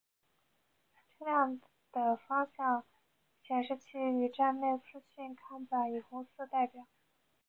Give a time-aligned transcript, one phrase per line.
[1.11, 2.83] 车辆的方向
[3.43, 6.87] 显示器与站内资讯看板以红色代表。